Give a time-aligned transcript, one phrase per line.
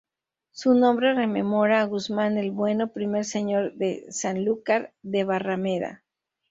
[0.49, 6.03] Su nombre rememora a Guzmán el Bueno, primer señor de Sanlúcar de Barrameda.